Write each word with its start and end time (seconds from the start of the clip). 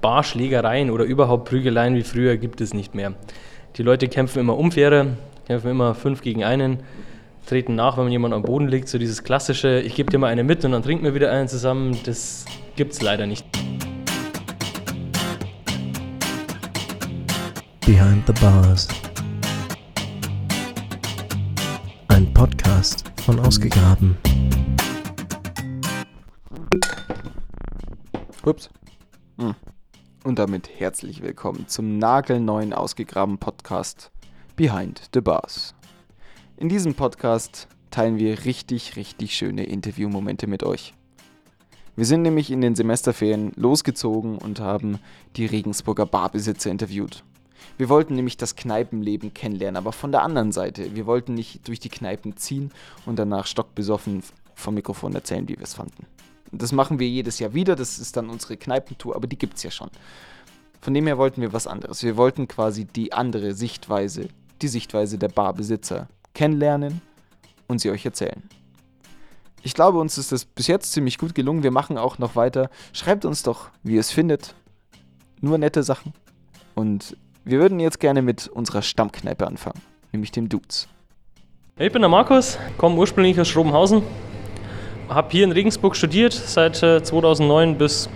Barschlägereien 0.00 0.90
oder 0.90 1.04
überhaupt 1.04 1.48
Prügeleien 1.48 1.94
wie 1.94 2.02
früher 2.02 2.36
gibt 2.36 2.60
es 2.60 2.74
nicht 2.74 2.94
mehr. 2.94 3.14
Die 3.76 3.82
Leute 3.82 4.08
kämpfen 4.08 4.40
immer 4.40 4.56
unfaire, 4.56 5.16
kämpfen 5.46 5.70
immer 5.70 5.94
fünf 5.94 6.22
gegen 6.22 6.44
einen, 6.44 6.78
treten 7.46 7.74
nach, 7.74 7.98
wenn 7.98 8.08
jemand 8.10 8.34
am 8.34 8.42
Boden 8.42 8.68
liegt. 8.68 8.88
So 8.88 8.98
dieses 8.98 9.22
klassische, 9.24 9.80
ich 9.80 9.94
gebe 9.94 10.10
dir 10.10 10.18
mal 10.18 10.28
eine 10.28 10.44
mit 10.44 10.64
und 10.64 10.72
dann 10.72 10.82
trinken 10.82 11.04
wir 11.04 11.14
wieder 11.14 11.30
einen 11.30 11.48
zusammen, 11.48 11.98
das 12.04 12.44
gibt 12.76 12.92
es 12.92 13.02
leider 13.02 13.26
nicht. 13.26 13.46
Behind 17.86 18.26
the 18.26 18.32
Bars. 18.40 18.88
Ein 22.08 22.32
Podcast 22.34 23.04
von 23.24 23.40
Ausgegraben. 23.40 24.16
Ups. 28.44 28.70
Hm. 29.38 29.54
Und 30.22 30.38
damit 30.38 30.68
herzlich 30.78 31.22
willkommen 31.22 31.66
zum 31.66 31.96
nagelneuen 31.96 32.74
ausgegraben 32.74 33.38
Podcast 33.38 34.10
Behind 34.54 35.00
the 35.14 35.22
Bars. 35.22 35.74
In 36.58 36.68
diesem 36.68 36.92
Podcast 36.92 37.68
teilen 37.90 38.18
wir 38.18 38.44
richtig, 38.44 38.96
richtig 38.96 39.34
schöne 39.34 39.64
Interviewmomente 39.64 40.46
mit 40.46 40.62
euch. 40.62 40.92
Wir 41.96 42.04
sind 42.04 42.20
nämlich 42.20 42.50
in 42.50 42.60
den 42.60 42.74
Semesterferien 42.74 43.52
losgezogen 43.56 44.36
und 44.36 44.60
haben 44.60 44.98
die 45.36 45.46
Regensburger 45.46 46.04
Barbesitzer 46.04 46.70
interviewt. 46.70 47.24
Wir 47.78 47.88
wollten 47.88 48.14
nämlich 48.14 48.36
das 48.36 48.56
Kneipenleben 48.56 49.32
kennenlernen, 49.32 49.78
aber 49.78 49.92
von 49.92 50.12
der 50.12 50.22
anderen 50.22 50.52
Seite. 50.52 50.94
Wir 50.94 51.06
wollten 51.06 51.32
nicht 51.32 51.66
durch 51.66 51.80
die 51.80 51.88
Kneipen 51.88 52.36
ziehen 52.36 52.72
und 53.06 53.18
danach 53.18 53.46
stockbesoffen 53.46 54.22
vom 54.54 54.74
Mikrofon 54.74 55.14
erzählen, 55.14 55.48
wie 55.48 55.56
wir 55.56 55.64
es 55.64 55.72
fanden. 55.72 56.04
Das 56.52 56.72
machen 56.72 56.98
wir 56.98 57.08
jedes 57.08 57.38
Jahr 57.38 57.54
wieder, 57.54 57.76
das 57.76 57.98
ist 57.98 58.16
dann 58.16 58.28
unsere 58.28 58.56
Kneipentour, 58.56 59.14
aber 59.14 59.26
die 59.26 59.38
gibt 59.38 59.56
es 59.56 59.62
ja 59.62 59.70
schon. 59.70 59.90
Von 60.80 60.94
dem 60.94 61.06
her 61.06 61.18
wollten 61.18 61.42
wir 61.42 61.52
was 61.52 61.66
anderes. 61.66 62.02
Wir 62.02 62.16
wollten 62.16 62.48
quasi 62.48 62.86
die 62.86 63.12
andere 63.12 63.54
Sichtweise, 63.54 64.28
die 64.62 64.68
Sichtweise 64.68 65.18
der 65.18 65.28
Barbesitzer 65.28 66.08
kennenlernen 66.34 67.02
und 67.68 67.80
sie 67.80 67.90
euch 67.90 68.04
erzählen. 68.04 68.42
Ich 69.62 69.74
glaube, 69.74 69.98
uns 69.98 70.16
ist 70.16 70.32
das 70.32 70.46
bis 70.46 70.66
jetzt 70.68 70.92
ziemlich 70.92 71.18
gut 71.18 71.34
gelungen. 71.34 71.62
Wir 71.62 71.70
machen 71.70 71.98
auch 71.98 72.18
noch 72.18 72.34
weiter. 72.34 72.70
Schreibt 72.94 73.26
uns 73.26 73.42
doch, 73.42 73.68
wie 73.82 73.94
ihr 73.94 74.00
es 74.00 74.10
findet. 74.10 74.54
Nur 75.42 75.58
nette 75.58 75.82
Sachen. 75.82 76.14
Und 76.74 77.16
wir 77.44 77.58
würden 77.58 77.78
jetzt 77.78 78.00
gerne 78.00 78.22
mit 78.22 78.48
unserer 78.48 78.80
Stammkneipe 78.80 79.46
anfangen, 79.46 79.80
nämlich 80.12 80.30
dem 80.30 80.48
Dudes. 80.48 80.88
Hey, 81.76 81.88
ich 81.88 81.92
bin 81.92 82.02
der 82.02 82.08
Markus, 82.08 82.58
komme 82.78 82.96
ursprünglich 82.96 83.40
aus 83.40 83.48
Schrobenhausen, 83.48 84.02
habe 85.10 85.28
hier 85.30 85.44
in 85.44 85.52
Regensburg 85.52 85.96
studiert, 85.96 86.32
seit 86.32 86.76
2009 86.76 87.70
äh, 87.72 87.74
bis, 87.74 88.08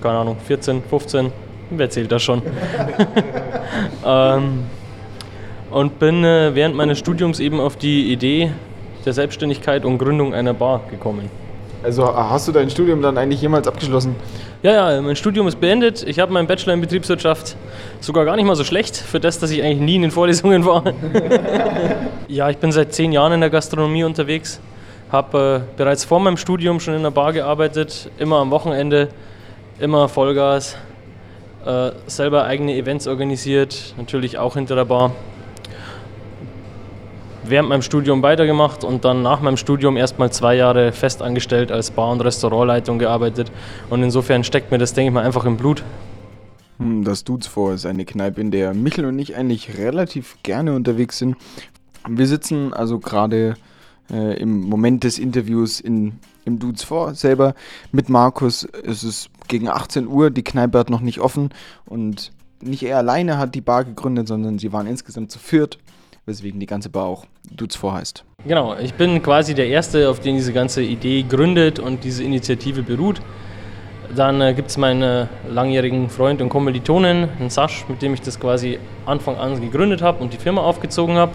keine 0.00 0.18
Ahnung, 0.18 0.36
14, 0.46 0.82
15, 0.88 1.32
wer 1.70 1.90
zählt 1.90 2.12
das 2.12 2.22
schon? 2.22 2.42
ähm, 4.06 4.64
und 5.70 5.98
bin 5.98 6.24
äh, 6.24 6.54
während 6.54 6.76
meines 6.76 6.98
Studiums 6.98 7.40
eben 7.40 7.60
auf 7.60 7.76
die 7.76 8.12
Idee 8.12 8.52
der 9.04 9.12
Selbstständigkeit 9.12 9.84
und 9.84 9.98
Gründung 9.98 10.32
einer 10.32 10.54
Bar 10.54 10.82
gekommen. 10.90 11.30
Also 11.82 12.04
hast 12.06 12.48
du 12.48 12.52
dein 12.52 12.70
Studium 12.70 13.02
dann 13.02 13.16
eigentlich 13.18 13.40
jemals 13.40 13.68
abgeschlossen? 13.68 14.16
Ja, 14.62 14.90
ja, 14.90 15.00
mein 15.00 15.14
Studium 15.14 15.46
ist 15.46 15.60
beendet. 15.60 16.02
Ich 16.02 16.18
habe 16.18 16.32
meinen 16.32 16.48
Bachelor 16.48 16.74
in 16.74 16.80
Betriebswirtschaft 16.80 17.56
sogar 18.00 18.24
gar 18.24 18.34
nicht 18.34 18.44
mal 18.44 18.56
so 18.56 18.64
schlecht, 18.64 18.96
für 18.96 19.20
das, 19.20 19.38
dass 19.38 19.52
ich 19.52 19.62
eigentlich 19.62 19.80
nie 19.80 19.96
in 19.96 20.02
den 20.02 20.10
Vorlesungen 20.18 20.64
war. 20.66 20.82
ja, 22.28 22.50
ich 22.50 22.58
bin 22.58 22.72
seit 22.72 22.92
zehn 22.92 23.12
Jahren 23.12 23.32
in 23.32 23.40
der 23.40 23.50
Gastronomie 23.50 24.02
unterwegs 24.02 24.60
habe 25.10 25.64
äh, 25.64 25.76
bereits 25.76 26.04
vor 26.04 26.20
meinem 26.20 26.36
Studium 26.36 26.80
schon 26.80 26.94
in 26.94 27.02
der 27.02 27.10
Bar 27.10 27.32
gearbeitet, 27.32 28.10
immer 28.18 28.36
am 28.36 28.50
Wochenende, 28.50 29.08
immer 29.78 30.08
Vollgas, 30.08 30.76
äh, 31.64 31.90
selber 32.06 32.44
eigene 32.44 32.76
Events 32.76 33.06
organisiert, 33.06 33.94
natürlich 33.96 34.38
auch 34.38 34.54
hinter 34.54 34.74
der 34.74 34.84
Bar. 34.84 35.12
Während 37.44 37.70
meinem 37.70 37.82
Studium 37.82 38.22
weitergemacht 38.22 38.84
und 38.84 39.06
dann 39.06 39.22
nach 39.22 39.40
meinem 39.40 39.56
Studium 39.56 39.96
erstmal 39.96 40.30
zwei 40.30 40.54
Jahre 40.56 40.92
festangestellt 40.92 41.72
als 41.72 41.90
Bar- 41.90 42.12
und 42.12 42.20
Restaurantleitung 42.20 42.98
gearbeitet. 42.98 43.50
Und 43.88 44.02
insofern 44.02 44.44
steckt 44.44 44.70
mir 44.70 44.76
das, 44.76 44.92
denke 44.92 45.08
ich 45.08 45.14
mal, 45.14 45.24
einfach 45.24 45.46
im 45.46 45.56
Blut. 45.56 45.82
Hm, 46.78 47.04
das 47.04 47.24
Dudes 47.24 47.46
vor 47.46 47.72
ist 47.72 47.86
eine 47.86 48.04
Kneipe, 48.04 48.40
in 48.40 48.50
der 48.50 48.74
Michel 48.74 49.06
und 49.06 49.18
ich 49.18 49.34
eigentlich 49.34 49.78
relativ 49.78 50.36
gerne 50.42 50.74
unterwegs 50.74 51.18
sind. 51.18 51.36
Wir 52.06 52.26
sitzen 52.26 52.74
also 52.74 52.98
gerade 52.98 53.56
äh, 54.10 54.38
im 54.40 54.60
Moment 54.60 55.04
des 55.04 55.18
Interviews 55.18 55.80
in, 55.80 56.18
im 56.44 56.58
Dudes 56.58 56.82
vor 56.82 57.14
selber 57.14 57.54
mit 57.92 58.08
Markus. 58.08 58.66
Es 58.84 59.04
ist 59.04 59.30
gegen 59.48 59.68
18 59.68 60.06
Uhr, 60.06 60.30
die 60.30 60.44
Kneipe 60.44 60.78
hat 60.78 60.90
noch 60.90 61.00
nicht 61.00 61.20
offen 61.20 61.50
und 61.86 62.32
nicht 62.60 62.82
er 62.82 62.98
alleine 62.98 63.38
hat 63.38 63.54
die 63.54 63.60
Bar 63.60 63.84
gegründet, 63.84 64.28
sondern 64.28 64.58
sie 64.58 64.72
waren 64.72 64.86
insgesamt 64.86 65.30
zu 65.30 65.38
viert, 65.38 65.78
weswegen 66.26 66.60
die 66.60 66.66
ganze 66.66 66.90
Bar 66.90 67.06
auch 67.06 67.26
Dudes 67.50 67.76
vor 67.76 67.94
heißt. 67.94 68.24
Genau, 68.46 68.76
ich 68.76 68.94
bin 68.94 69.22
quasi 69.22 69.54
der 69.54 69.68
Erste, 69.68 70.08
auf 70.08 70.20
den 70.20 70.36
diese 70.36 70.52
ganze 70.52 70.82
Idee 70.82 71.22
gründet 71.22 71.78
und 71.78 72.04
diese 72.04 72.24
Initiative 72.24 72.82
beruht. 72.82 73.20
Dann 74.14 74.40
äh, 74.40 74.54
gibt 74.54 74.70
es 74.70 74.78
meinen 74.78 75.02
äh, 75.02 75.26
langjährigen 75.48 76.08
Freund 76.08 76.40
und 76.40 76.48
Kommilitonen, 76.48 77.28
den 77.38 77.50
Sasch, 77.50 77.84
mit 77.88 78.00
dem 78.00 78.14
ich 78.14 78.22
das 78.22 78.40
quasi 78.40 78.78
Anfang 79.06 79.36
an 79.36 79.60
gegründet 79.60 80.02
habe 80.02 80.22
und 80.22 80.32
die 80.32 80.38
Firma 80.38 80.62
aufgezogen 80.62 81.16
habe. 81.16 81.32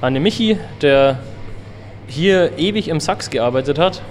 An 0.00 0.14
den 0.14 0.22
Michi, 0.22 0.58
der 0.82 1.20
hier 2.06 2.58
ewig 2.58 2.88
im 2.88 3.00
Sachs 3.00 3.30
gearbeitet 3.30 3.78
hat, 3.78 4.02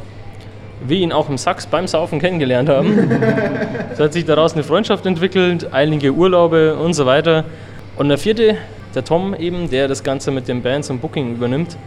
wir 0.85 0.97
ihn 0.97 1.11
auch 1.11 1.29
im 1.29 1.37
Sachs 1.37 1.65
beim 1.67 1.87
Saufen 1.87 2.19
kennengelernt 2.19 2.69
haben. 2.69 2.97
es 3.93 3.99
hat 3.99 4.13
sich 4.13 4.25
daraus 4.25 4.53
eine 4.53 4.63
Freundschaft 4.63 5.05
entwickelt, 5.05 5.69
einige 5.71 6.13
Urlaube 6.13 6.75
und 6.75 6.93
so 6.93 7.05
weiter. 7.05 7.45
Und 7.95 8.09
der 8.09 8.17
vierte, 8.17 8.57
der 8.93 9.03
Tom 9.03 9.33
eben, 9.33 9.69
der 9.69 9.87
das 9.87 10.03
Ganze 10.03 10.31
mit 10.31 10.47
den 10.47 10.61
Bands 10.61 10.89
und 10.89 10.99
Booking 10.99 11.35
übernimmt, 11.35 11.77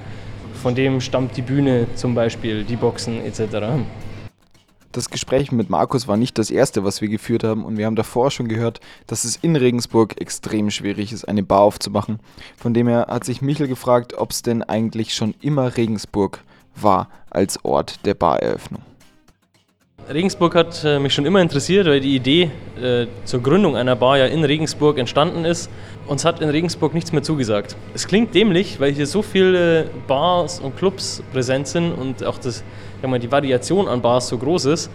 von 0.63 0.75
dem 0.75 1.01
stammt 1.01 1.37
die 1.37 1.43
Bühne 1.43 1.87
zum 1.95 2.15
Beispiel, 2.15 2.65
die 2.65 2.77
Boxen 2.77 3.25
etc. 3.25 3.67
Das 4.93 5.11
Gespräch 5.11 5.53
mit 5.53 5.69
Markus 5.69 6.09
war 6.09 6.17
nicht 6.17 6.39
das 6.39 6.51
erste, 6.51 6.83
was 6.83 7.03
wir 7.03 7.09
geführt 7.09 7.45
haben 7.45 7.65
und 7.65 7.77
wir 7.77 7.85
haben 7.85 7.97
davor 7.97 8.31
schon 8.31 8.49
gehört, 8.49 8.81
dass 9.07 9.25
es 9.25 9.37
in 9.37 9.55
Regensburg 9.55 10.19
extrem 10.19 10.71
schwierig 10.71 11.13
ist, 11.13 11.27
eine 11.29 11.43
Bar 11.43 11.61
aufzumachen. 11.61 12.21
Von 12.57 12.73
dem 12.73 12.89
her 12.89 13.07
hat 13.11 13.25
sich 13.25 13.43
Michel 13.43 13.69
gefragt, 13.69 14.15
ob 14.15 14.31
es 14.31 14.41
denn 14.41 14.63
eigentlich 14.63 15.15
schon 15.15 15.35
immer 15.43 15.77
Regensburg 15.77 16.43
war 16.75 17.11
als 17.29 17.63
Ort 17.65 18.07
der 18.07 18.15
Bareröffnung. 18.15 18.83
Regensburg 20.11 20.55
hat 20.55 20.85
äh, 20.85 20.99
mich 20.99 21.13
schon 21.13 21.27
immer 21.27 21.43
interessiert, 21.43 21.87
weil 21.87 22.01
die 22.01 22.17
Idee 22.17 22.51
äh, 22.81 23.07
zur 23.25 23.43
Gründung 23.43 23.77
einer 23.77 23.95
Bar 23.95 24.17
ja 24.17 24.25
in 24.25 24.43
Regensburg 24.43 24.97
entstanden 24.97 25.45
ist. 25.45 25.69
Uns 26.07 26.25
hat 26.25 26.41
in 26.41 26.49
Regensburg 26.49 26.95
nichts 26.95 27.13
mehr 27.13 27.23
zugesagt. 27.23 27.77
Es 27.93 28.07
klingt 28.07 28.35
dämlich, 28.35 28.81
weil 28.81 28.93
hier 28.93 29.07
so 29.07 29.21
viele 29.21 29.91
Bars 30.07 30.61
und 30.61 30.79
Clubs 30.79 31.23
präsent 31.31 31.69
sind 31.69 31.93
und 31.93 32.25
auch 32.25 32.39
das, 32.39 32.65
mal, 33.07 33.19
die 33.19 33.31
Variation 33.31 33.87
an 33.87 34.01
Bars 34.01 34.29
so 34.29 34.39
groß 34.39 34.65
ist. 34.67 34.91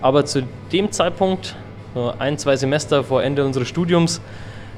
Aber 0.00 0.24
zu 0.24 0.42
dem 0.72 0.92
Zeitpunkt, 0.92 1.56
so 1.94 2.12
ein, 2.18 2.38
zwei 2.38 2.56
Semester 2.56 3.02
vor 3.02 3.22
Ende 3.22 3.44
unseres 3.44 3.68
Studiums, 3.68 4.20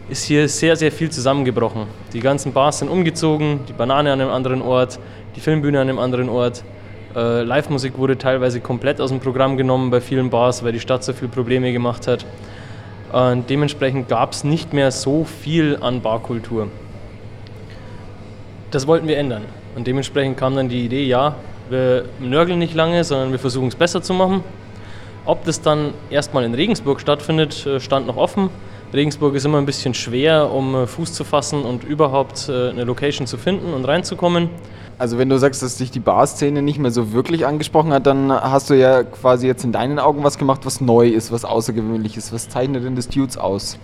ist 0.08 0.24
hier 0.24 0.48
sehr, 0.48 0.76
sehr 0.76 0.90
viel 0.90 1.10
zusammengebrochen. 1.10 1.86
Die 2.12 2.20
ganzen 2.20 2.52
Bars 2.52 2.80
sind 2.80 2.88
umgezogen, 2.88 3.60
die 3.68 3.72
Banane 3.72 4.12
an 4.12 4.20
einem 4.20 4.30
anderen 4.30 4.62
Ort, 4.62 4.98
die 5.36 5.40
Filmbühne 5.40 5.80
an 5.80 5.88
einem 5.88 5.98
anderen 5.98 6.28
Ort. 6.28 6.64
Äh, 7.14 7.42
Live-Musik 7.42 7.98
wurde 7.98 8.18
teilweise 8.18 8.60
komplett 8.60 9.00
aus 9.00 9.10
dem 9.10 9.20
Programm 9.20 9.56
genommen 9.56 9.90
bei 9.90 10.00
vielen 10.00 10.30
Bars, 10.30 10.64
weil 10.64 10.72
die 10.72 10.80
Stadt 10.80 11.04
so 11.04 11.12
viele 11.12 11.30
Probleme 11.30 11.72
gemacht 11.72 12.06
hat. 12.06 12.24
Und 13.12 13.50
dementsprechend 13.50 14.08
gab 14.08 14.32
es 14.32 14.44
nicht 14.44 14.72
mehr 14.72 14.90
so 14.90 15.24
viel 15.24 15.78
an 15.80 16.00
Barkultur. 16.00 16.68
Das 18.70 18.86
wollten 18.86 19.08
wir 19.08 19.18
ändern. 19.18 19.44
Und 19.74 19.86
dementsprechend 19.86 20.36
kam 20.36 20.54
dann 20.54 20.68
die 20.68 20.84
Idee, 20.84 21.04
ja, 21.04 21.34
wir 21.70 22.04
nörgeln 22.20 22.58
nicht 22.58 22.74
lange, 22.74 23.02
sondern 23.04 23.32
wir 23.32 23.38
versuchen 23.38 23.68
es 23.68 23.74
besser 23.74 24.02
zu 24.02 24.12
machen. 24.12 24.44
Ob 25.24 25.44
das 25.44 25.60
dann 25.60 25.92
erstmal 26.10 26.44
in 26.44 26.54
Regensburg 26.54 27.00
stattfindet, 27.00 27.66
äh, 27.66 27.80
stand 27.80 28.06
noch 28.06 28.16
offen. 28.16 28.50
Regensburg 28.92 29.34
ist 29.34 29.44
immer 29.44 29.58
ein 29.58 29.66
bisschen 29.66 29.94
schwer, 29.94 30.52
um 30.52 30.74
äh, 30.74 30.86
Fuß 30.86 31.12
zu 31.12 31.24
fassen 31.24 31.62
und 31.62 31.84
überhaupt 31.84 32.48
äh, 32.48 32.70
eine 32.70 32.84
Location 32.84 33.26
zu 33.26 33.36
finden 33.36 33.72
und 33.72 33.84
reinzukommen. 33.84 34.50
Also 34.98 35.16
wenn 35.16 35.28
du 35.28 35.38
sagst, 35.38 35.62
dass 35.62 35.76
dich 35.76 35.90
die 35.90 36.00
Barszene 36.00 36.60
nicht 36.60 36.78
mehr 36.78 36.90
so 36.90 37.12
wirklich 37.12 37.46
angesprochen 37.46 37.92
hat, 37.92 38.06
dann 38.06 38.30
hast 38.30 38.68
du 38.68 38.74
ja 38.74 39.02
quasi 39.02 39.46
jetzt 39.46 39.64
in 39.64 39.72
deinen 39.72 39.98
Augen 39.98 40.24
was 40.24 40.36
gemacht, 40.36 40.62
was 40.64 40.80
neu 40.80 41.08
ist, 41.08 41.32
was 41.32 41.44
außergewöhnlich 41.44 42.16
ist. 42.16 42.32
Was 42.34 42.48
zeichnet 42.48 42.84
denn 42.84 42.96
das 42.96 43.08
Dudes 43.08 43.38
aus? 43.38 43.78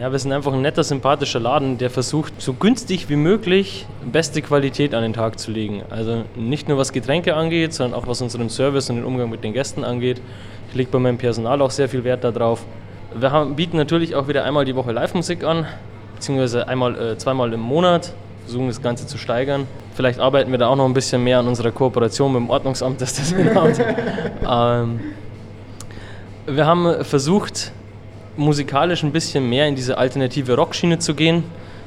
Ja, 0.00 0.10
wir 0.10 0.18
sind 0.18 0.32
einfach 0.32 0.54
ein 0.54 0.62
netter, 0.62 0.82
sympathischer 0.84 1.38
Laden, 1.38 1.76
der 1.76 1.90
versucht, 1.90 2.40
so 2.40 2.54
günstig 2.54 3.10
wie 3.10 3.16
möglich 3.16 3.86
beste 4.10 4.40
Qualität 4.40 4.94
an 4.94 5.02
den 5.02 5.12
Tag 5.12 5.38
zu 5.38 5.50
legen. 5.50 5.82
Also 5.90 6.24
nicht 6.34 6.66
nur 6.66 6.78
was 6.78 6.92
Getränke 6.92 7.34
angeht, 7.34 7.74
sondern 7.74 8.00
auch 8.00 8.06
was 8.06 8.22
unseren 8.22 8.48
Service 8.48 8.88
und 8.88 8.96
den 8.96 9.04
Umgang 9.04 9.28
mit 9.28 9.44
den 9.44 9.52
Gästen 9.52 9.84
angeht. 9.84 10.22
Ich 10.70 10.74
lege 10.74 10.90
bei 10.90 10.98
meinem 10.98 11.18
Personal 11.18 11.60
auch 11.60 11.70
sehr 11.70 11.90
viel 11.90 12.04
Wert 12.04 12.24
darauf. 12.24 12.64
Wir 13.14 13.32
haben, 13.32 13.54
bieten 13.54 13.76
natürlich 13.76 14.14
auch 14.14 14.28
wieder 14.28 14.44
einmal 14.44 14.64
die 14.64 14.74
Woche 14.74 14.92
Live-Musik 14.92 15.44
an, 15.44 15.66
beziehungsweise 16.14 16.66
einmal, 16.68 16.98
äh, 16.98 17.18
zweimal 17.18 17.52
im 17.52 17.60
Monat 17.60 18.14
versuchen 18.44 18.68
das 18.68 18.80
Ganze 18.80 19.06
zu 19.06 19.18
steigern. 19.18 19.66
Vielleicht 19.94 20.20
arbeiten 20.20 20.50
wir 20.50 20.58
da 20.58 20.68
auch 20.68 20.76
noch 20.76 20.86
ein 20.86 20.94
bisschen 20.94 21.22
mehr 21.22 21.38
an 21.38 21.46
unserer 21.46 21.70
Kooperation 21.70 22.32
mit 22.32 22.40
dem 22.40 22.50
Ordnungsamt, 22.50 22.98
dass 23.02 23.14
das 23.16 23.32
hinhaut. 23.32 23.78
ähm, 24.50 25.00
wir 26.46 26.66
haben 26.66 27.04
versucht, 27.04 27.72
musikalisch 28.36 29.02
ein 29.02 29.12
bisschen 29.12 29.48
mehr 29.48 29.66
in 29.66 29.74
diese 29.74 29.98
alternative 29.98 30.56
Rockschiene 30.56 30.98
zu 30.98 31.14
gehen, 31.14 31.44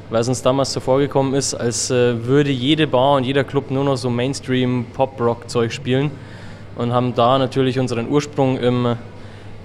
weil 0.09 0.21
es 0.21 0.27
uns 0.27 0.42
damals 0.42 0.74
so 0.74 0.80
vorgekommen 0.80 1.33
ist, 1.33 1.53
als 1.53 1.89
äh, 1.89 2.25
würde 2.25 2.51
jede 2.51 2.88
Bar 2.88 3.18
und 3.18 3.24
jeder 3.24 3.44
Club 3.44 3.71
nur 3.71 3.83
noch 3.83 3.95
so 3.95 4.09
Mainstream-Pop-Rock-Zeug 4.09 5.71
spielen 5.71 6.12
und 6.75 6.92
haben 6.94 7.15
da 7.15 7.38
natürlich 7.38 7.80
unseren 7.80 8.09
Ursprung 8.09 8.57
im 8.57 8.95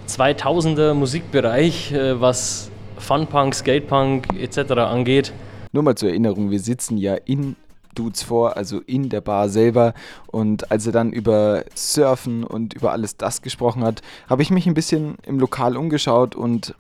2000er 0.09 0.95
Musikbereich, 0.95 1.93
äh, 1.93 2.21
was 2.21 2.71
Funpunk, 2.99 3.55
Skatepunk 3.55 4.27
etc. 4.41 4.73
angeht. 4.73 5.33
Nur 5.73 5.83
mal 5.83 5.95
zur 5.95 6.09
Erinnerung, 6.11 6.51
wir 6.51 6.61
sitzen 6.61 6.99
ja 6.99 7.15
in 7.15 7.57
Dudes 7.95 8.23
vor, 8.23 8.57
also 8.57 8.81
in 8.81 9.09
der 9.09 9.21
Bar 9.21 9.49
selber. 9.49 9.95
Und 10.27 10.71
als 10.71 10.87
er 10.87 10.93
dann 10.93 11.13
über 11.13 11.65
Surfen 11.75 12.45
und 12.45 12.75
über 12.75 12.93
alles 12.93 13.17
das 13.17 13.43
gesprochen 13.43 13.85
hat, 13.85 14.03
habe 14.29 14.43
ich 14.43 14.51
mich 14.51 14.67
ein 14.67 14.75
bisschen 14.75 15.17
im 15.25 15.39
Lokal 15.39 15.77
umgeschaut 15.77 16.35
und 16.35 16.75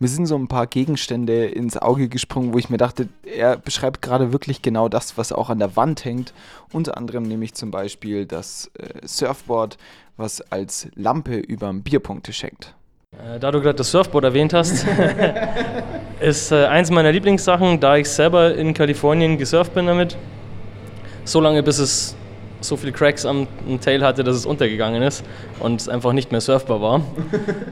mir 0.00 0.08
sind 0.08 0.26
so 0.26 0.36
ein 0.36 0.46
paar 0.46 0.68
Gegenstände 0.68 1.46
ins 1.46 1.76
Auge 1.76 2.08
gesprungen, 2.08 2.54
wo 2.54 2.58
ich 2.58 2.70
mir 2.70 2.76
dachte, 2.76 3.08
er 3.24 3.56
beschreibt 3.56 4.00
gerade 4.00 4.32
wirklich 4.32 4.62
genau 4.62 4.88
das, 4.88 5.18
was 5.18 5.32
auch 5.32 5.50
an 5.50 5.58
der 5.58 5.74
Wand 5.74 6.04
hängt. 6.04 6.32
Unter 6.72 6.96
anderem 6.96 7.24
nämlich 7.24 7.54
zum 7.54 7.72
Beispiel 7.72 8.24
das 8.24 8.70
äh, 8.78 9.04
Surfboard, 9.04 9.76
was 10.16 10.40
als 10.52 10.88
Lampe 10.94 11.36
über 11.36 11.66
dem 11.66 11.82
Bierpunktisch 11.82 12.44
hängt. 12.44 12.74
Äh, 13.16 13.40
da 13.40 13.50
du 13.50 13.60
gerade 13.60 13.74
das 13.74 13.90
Surfboard 13.90 14.24
erwähnt 14.24 14.52
hast, 14.52 14.86
ist 16.20 16.52
äh, 16.52 16.66
eins 16.66 16.90
meiner 16.90 17.10
Lieblingssachen, 17.10 17.80
da 17.80 17.96
ich 17.96 18.08
selber 18.08 18.54
in 18.54 18.74
Kalifornien 18.74 19.36
gesurft 19.36 19.74
bin 19.74 19.86
damit. 19.86 20.16
So 21.28 21.42
lange, 21.42 21.62
bis 21.62 21.78
es 21.78 22.16
so 22.62 22.78
viele 22.78 22.90
Cracks 22.90 23.26
am 23.26 23.46
Tail 23.82 24.02
hatte, 24.02 24.24
dass 24.24 24.34
es 24.34 24.46
untergegangen 24.46 25.02
ist 25.02 25.22
und 25.60 25.78
es 25.78 25.86
einfach 25.86 26.14
nicht 26.14 26.32
mehr 26.32 26.40
surfbar 26.40 26.80
war. 26.80 27.02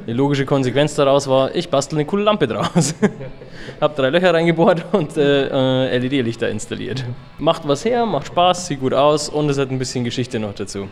Die 0.06 0.12
logische 0.12 0.44
Konsequenz 0.44 0.94
daraus 0.94 1.26
war, 1.26 1.54
ich 1.54 1.70
bastel 1.70 1.96
eine 1.96 2.04
coole 2.04 2.22
Lampe 2.22 2.48
draus. 2.48 2.94
Hab 3.80 3.96
drei 3.96 4.10
Löcher 4.10 4.34
reingebohrt 4.34 4.84
und 4.92 5.16
äh, 5.16 5.86
äh 5.86 5.96
LED-Lichter 5.96 6.50
installiert. 6.50 7.02
Macht 7.38 7.66
was 7.66 7.82
her, 7.86 8.04
macht 8.04 8.26
Spaß, 8.26 8.66
sieht 8.66 8.80
gut 8.80 8.92
aus 8.92 9.30
und 9.30 9.48
es 9.48 9.56
hat 9.56 9.70
ein 9.70 9.78
bisschen 9.78 10.04
Geschichte 10.04 10.38
noch 10.38 10.52
dazu. 10.52 10.88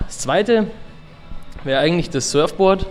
Das 0.00 0.18
zweite 0.18 0.66
wäre 1.64 1.80
eigentlich 1.80 2.10
das 2.10 2.30
Surfboard, 2.30 2.84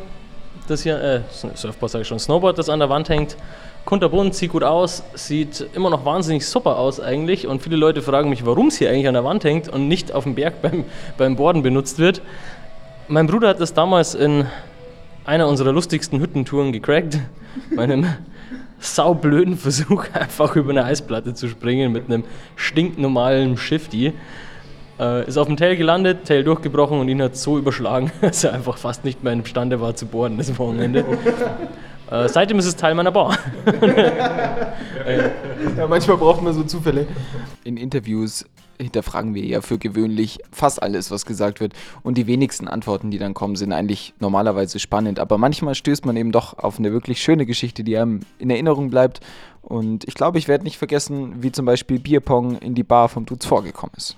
das 0.68 0.82
hier, 0.82 1.00
äh, 1.00 1.22
Surfboard 1.30 1.92
sage 1.92 2.02
ich 2.02 2.08
schon, 2.08 2.18
Snowboard, 2.18 2.58
das 2.58 2.68
an 2.68 2.80
der 2.80 2.90
Wand 2.90 3.10
hängt 3.10 3.38
kunterbunt, 3.86 4.34
sieht 4.36 4.52
gut 4.52 4.64
aus, 4.64 5.04
sieht 5.14 5.68
immer 5.74 5.90
noch 5.90 6.06
wahnsinnig 6.06 6.46
super 6.46 6.78
aus 6.78 7.00
eigentlich. 7.00 7.48
Und 7.48 7.62
viele 7.62 7.76
Leute 7.76 8.02
fragen 8.02 8.30
mich, 8.30 8.46
warum 8.46 8.68
es 8.68 8.78
hier 8.78 8.90
eigentlich 8.90 9.08
an 9.08 9.14
der 9.14 9.24
Wand 9.24 9.44
hängt 9.44 9.70
und 9.70 9.88
nicht 9.88 10.12
auf 10.14 10.24
dem 10.24 10.36
Berg 10.36 10.62
beim, 10.62 10.86
beim 11.18 11.36
Borden 11.36 11.64
benutzt 11.64 12.00
wird. 12.00 12.22
Mein 13.08 13.28
Bruder 13.28 13.50
hat 13.50 13.60
das 13.60 13.74
damals 13.74 14.16
in 14.16 14.46
einer 15.26 15.48
unserer 15.48 15.72
lustigsten 15.72 16.20
Hüttentouren 16.20 16.72
gecrackt. 16.72 17.20
Bei 17.76 17.84
einem 17.84 18.08
saublöden 18.80 19.58
Versuch, 19.58 20.06
einfach 20.14 20.56
über 20.56 20.72
eine 20.72 20.86
Eisplatte 20.86 21.34
zu 21.34 21.48
springen 21.48 21.92
mit 21.92 22.06
einem 22.06 22.24
stinknormalen 22.56 23.58
Shifty. 23.58 24.14
Äh, 25.00 25.28
ist 25.28 25.38
auf 25.38 25.48
dem 25.48 25.58
Tail 25.58 25.76
gelandet, 25.76 26.26
Tail 26.26 26.44
durchgebrochen 26.44 27.00
und 27.00 27.10
ihn 27.10 27.22
hat 27.22 27.36
so 27.36 27.58
überschlagen, 27.58 28.12
dass 28.22 28.44
er 28.44 28.54
einfach 28.54 28.78
fast 28.78 29.06
nicht 29.06 29.24
mehr 29.24 29.34
imstande 29.34 29.82
war 29.82 29.96
zu 29.96 30.06
bohren 30.06 30.38
das 30.38 30.58
Wochenende. 30.58 31.04
Äh, 32.12 32.28
seitdem 32.30 32.60
ist 32.60 32.66
es 32.66 32.76
Teil 32.76 32.96
meiner 32.96 33.12
Bar. 33.12 33.38
ja, 35.78 35.88
manchmal 35.88 36.18
braucht 36.18 36.42
man 36.42 36.54
so 36.54 36.64
Zufälle. 36.64 37.08
In 37.64 37.78
Interviews 37.78 38.46
hinterfragen 38.80 39.34
wir 39.34 39.46
ja 39.46 39.62
für 39.62 39.78
gewöhnlich 39.78 40.40
fast 40.52 40.82
alles, 40.82 41.12
was 41.12 41.26
gesagt 41.26 41.60
wird. 41.60 41.74
Und 42.02 42.18
die 42.18 42.28
wenigsten 42.28 42.68
Antworten, 42.68 43.12
die 43.12 43.18
dann 43.18 43.34
kommen, 43.34 43.56
sind 43.56 43.72
eigentlich 43.72 44.14
normalerweise 44.20 44.80
spannend. 44.80 45.20
Aber 45.20 45.38
manchmal 45.38 45.76
stößt 45.76 46.06
man 46.06 46.18
eben 46.18 46.32
doch 46.32 46.58
auf 46.58 46.80
eine 46.80 46.92
wirklich 46.92 47.22
schöne 47.22 47.46
Geschichte, 47.46 47.84
die 47.84 47.98
einem 47.98 48.22
in 48.40 48.50
Erinnerung 48.50 48.90
bleibt. 48.90 49.22
Und 49.62 50.08
ich 50.08 50.14
glaube, 50.14 50.38
ich 50.38 50.48
werde 50.48 50.64
nicht 50.64 50.78
vergessen, 50.78 51.42
wie 51.42 51.52
zum 51.52 51.66
Beispiel 51.66 52.00
Bierpong 52.00 52.58
in 52.58 52.76
die 52.76 52.84
Bar 52.84 53.10
vom 53.10 53.26
Dudes 53.26 53.46
vorgekommen 53.46 53.94
ist. 53.96 54.18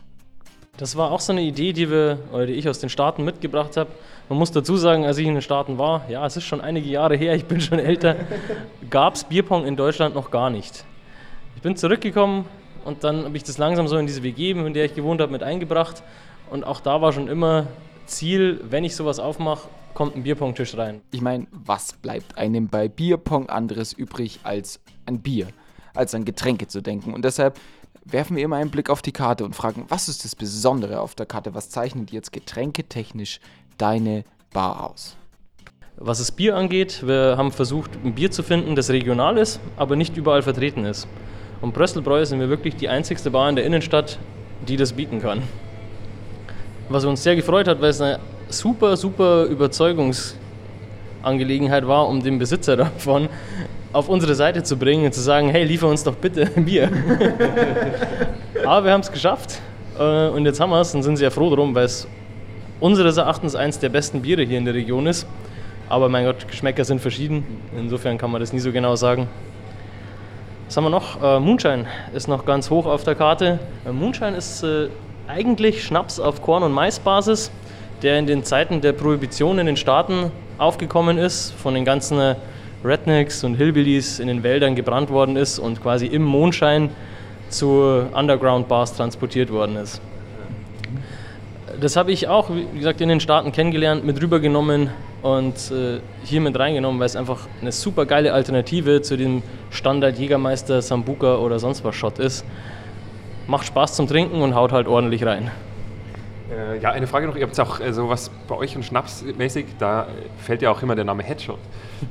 Das 0.77 0.97
war 0.97 1.11
auch 1.11 1.21
so 1.21 1.31
eine 1.31 1.41
Idee, 1.41 1.71
die 1.71 1.89
wir 1.89 2.19
oder 2.33 2.47
die 2.47 2.53
ich 2.53 2.67
aus 2.67 2.79
den 2.79 2.89
Staaten 2.89 3.23
mitgebracht 3.23 3.77
habe. 3.77 3.89
Man 4.27 4.37
muss 4.37 4.51
dazu 4.51 4.75
sagen, 4.75 5.05
als 5.05 5.17
ich 5.17 5.25
in 5.25 5.33
den 5.33 5.41
Staaten 5.41 5.77
war, 5.77 6.09
ja, 6.09 6.25
es 6.25 6.35
ist 6.35 6.43
schon 6.43 6.59
einige 6.59 6.89
Jahre 6.89 7.15
her, 7.15 7.33
ich 7.35 7.45
bin 7.45 7.61
schon 7.61 7.79
älter, 7.79 8.17
gab 8.89 9.15
es 9.15 9.23
Bierpong 9.23 9.65
in 9.65 9.77
Deutschland 9.77 10.15
noch 10.15 10.31
gar 10.31 10.49
nicht. 10.49 10.85
Ich 11.55 11.61
bin 11.61 11.77
zurückgekommen 11.77 12.45
und 12.83 13.03
dann 13.05 13.23
habe 13.23 13.37
ich 13.37 13.43
das 13.43 13.57
langsam 13.57 13.87
so 13.87 13.97
in 13.97 14.05
diese 14.05 14.21
WG, 14.21 14.51
in 14.51 14.73
der 14.73 14.85
ich 14.85 14.95
gewohnt 14.95 15.21
habe, 15.21 15.31
mit 15.31 15.43
eingebracht. 15.43 16.03
Und 16.51 16.65
auch 16.65 16.81
da 16.81 17.01
war 17.01 17.13
schon 17.13 17.29
immer 17.29 17.67
Ziel, 18.05 18.59
wenn 18.69 18.83
ich 18.83 18.95
sowas 18.95 19.19
aufmache, 19.19 19.69
kommt 19.93 20.15
ein 20.15 20.23
Bierpong-Tisch 20.23 20.77
rein. 20.77 21.01
Ich 21.11 21.21
meine, 21.21 21.47
was 21.51 21.93
bleibt 21.93 22.37
einem 22.37 22.67
bei 22.67 22.89
Bierpong 22.89 23.49
anderes 23.49 23.93
übrig 23.93 24.41
als 24.43 24.81
ein 25.05 25.21
Bier, 25.21 25.47
als 25.93 26.13
an 26.13 26.25
Getränke 26.25 26.67
zu 26.67 26.81
denken? 26.81 27.13
Und 27.13 27.23
deshalb 27.23 27.57
werfen 28.05 28.37
wir 28.37 28.43
immer 28.43 28.57
einen 28.57 28.69
Blick 28.69 28.89
auf 28.89 29.01
die 29.01 29.11
Karte 29.11 29.43
und 29.43 29.55
fragen, 29.55 29.85
was 29.89 30.07
ist 30.07 30.23
das 30.23 30.35
Besondere 30.35 31.01
auf 31.01 31.15
der 31.15 31.25
Karte? 31.25 31.55
Was 31.55 31.69
zeichnet 31.69 32.11
jetzt 32.11 32.31
getränketechnisch 32.31 33.39
deine 33.77 34.23
Bar 34.53 34.91
aus? 34.91 35.17
Was 35.97 36.19
das 36.19 36.31
Bier 36.31 36.55
angeht, 36.55 37.07
wir 37.07 37.35
haben 37.37 37.51
versucht, 37.51 37.91
ein 38.03 38.13
Bier 38.13 38.29
zu 38.29 38.43
finden, 38.43 38.75
das 38.75 38.89
regional 38.89 39.37
ist, 39.37 39.59
aber 39.77 39.95
nicht 39.95 40.17
überall 40.17 40.41
vertreten 40.41 40.85
ist. 40.85 41.07
Und 41.61 41.73
Brösselbräu 41.73 42.25
sind 42.25 42.39
wir 42.39 42.49
wirklich 42.49 42.75
die 42.75 42.89
einzigste 42.89 43.31
Bar 43.31 43.49
in 43.49 43.55
der 43.55 43.65
Innenstadt, 43.65 44.19
die 44.67 44.77
das 44.77 44.93
bieten 44.93 45.21
kann. 45.21 45.41
Was 46.89 47.05
uns 47.05 47.23
sehr 47.23 47.35
gefreut 47.35 47.67
hat, 47.67 47.81
weil 47.81 47.89
es 47.89 48.01
eine 48.01 48.19
super, 48.49 48.97
super 48.97 49.45
Überzeugungsangelegenheit 49.45 51.87
war, 51.87 52.07
um 52.07 52.21
den 52.21 52.37
Besitzer 52.39 52.75
davon 52.77 53.29
auf 53.95 54.09
unsere 54.09 54.35
Seite 54.35 54.61
zu 54.61 54.77
bringen 54.77 55.05
und 55.05 55.13
zu 55.13 55.21
sagen, 55.21 55.47
hey, 55.47 55.63
liefer 55.63 55.87
uns 55.87 56.03
doch 56.03 56.15
bitte 56.15 56.49
ein 56.53 56.65
Bier. 56.65 56.91
Aber 58.65 58.85
wir 58.85 58.91
haben 58.91 58.99
es 58.99 59.09
geschafft 59.09 59.61
äh, 59.97 60.27
und 60.27 60.45
jetzt 60.45 60.59
haben 60.59 60.71
wir 60.71 60.81
es 60.81 60.93
und 60.93 61.01
sind 61.01 61.15
sehr 61.15 61.31
froh 61.31 61.55
drum, 61.55 61.73
weil 61.73 61.85
es 61.85 62.05
unseres 62.81 63.15
Erachtens 63.15 63.55
eines 63.55 63.79
der 63.79 63.87
besten 63.87 64.21
Biere 64.21 64.43
hier 64.43 64.57
in 64.57 64.65
der 64.65 64.73
Region 64.73 65.07
ist. 65.07 65.25
Aber 65.87 66.09
mein 66.09 66.25
Gott, 66.25 66.45
Geschmäcker 66.45 66.83
sind 66.83 66.99
verschieden. 66.99 67.45
Insofern 67.77 68.17
kann 68.17 68.31
man 68.31 68.41
das 68.41 68.51
nie 68.51 68.59
so 68.59 68.73
genau 68.73 68.97
sagen. 68.97 69.29
Was 70.67 70.75
haben 70.75 70.83
wir 70.83 70.89
noch? 70.89 71.23
Äh, 71.23 71.39
Moonshine 71.39 71.85
ist 72.13 72.27
noch 72.27 72.43
ganz 72.43 72.69
hoch 72.69 72.85
auf 72.87 73.05
der 73.05 73.15
Karte. 73.15 73.59
Äh, 73.87 73.93
Moonshine 73.93 74.35
ist 74.35 74.61
äh, 74.63 74.89
eigentlich 75.29 75.85
Schnaps 75.85 76.19
auf 76.19 76.41
Korn- 76.41 76.63
und 76.63 76.73
Maisbasis, 76.73 77.49
der 78.01 78.19
in 78.19 78.27
den 78.27 78.43
Zeiten 78.43 78.81
der 78.81 78.91
Prohibition 78.91 79.57
in 79.57 79.67
den 79.67 79.77
Staaten 79.77 80.31
aufgekommen 80.57 81.17
ist, 81.17 81.51
von 81.51 81.73
den 81.75 81.85
ganzen 81.85 82.19
äh, 82.19 82.35
Rednecks 82.85 83.43
und 83.43 83.55
Hillbillies 83.55 84.19
in 84.19 84.27
den 84.27 84.43
Wäldern 84.43 84.75
gebrannt 84.75 85.09
worden 85.09 85.35
ist 85.35 85.59
und 85.59 85.81
quasi 85.81 86.05
im 86.05 86.23
Mondschein 86.23 86.89
zu 87.49 88.07
Underground-Bars 88.13 88.95
transportiert 88.95 89.51
worden 89.51 89.77
ist. 89.77 90.01
Das 91.79 91.95
habe 91.95 92.11
ich 92.11 92.27
auch, 92.27 92.49
wie 92.49 92.77
gesagt, 92.77 93.01
in 93.01 93.09
den 93.09 93.19
Staaten 93.19 93.51
kennengelernt, 93.51 94.05
mit 94.05 94.21
rübergenommen 94.21 94.91
und 95.21 95.55
äh, 95.71 95.99
hier 96.23 96.39
mit 96.39 96.57
reingenommen, 96.57 96.99
weil 96.99 97.07
es 97.07 97.15
einfach 97.15 97.47
eine 97.61 97.71
super 97.71 98.05
geile 98.05 98.31
Alternative 98.31 99.01
zu 99.01 99.17
dem 99.17 99.41
Standard 99.71 100.17
Jägermeister, 100.17 100.81
Sambuka 100.81 101.37
oder 101.37 101.59
sonst 101.59 101.83
was 101.83 101.95
Shot 101.95 102.19
ist. 102.19 102.45
Macht 103.47 103.67
Spaß 103.67 103.95
zum 103.95 104.07
Trinken 104.07 104.41
und 104.41 104.55
haut 104.55 104.71
halt 104.71 104.87
ordentlich 104.87 105.25
rein. 105.25 105.51
Äh, 106.51 106.79
ja, 106.79 106.91
eine 106.91 107.07
Frage 107.07 107.27
noch. 107.27 107.35
Ihr 107.35 107.43
habt 107.43 107.59
auch 107.59 107.79
äh, 107.79 107.91
sowas 107.91 108.29
bei 108.47 108.55
euch 108.55 108.75
und 108.75 108.83
Schnapsmäßig, 108.83 109.65
da 109.79 110.07
fällt 110.37 110.61
ja 110.61 110.69
auch 110.71 110.81
immer 110.83 110.95
der 110.95 111.05
Name 111.05 111.23
Headshot. 111.23 111.59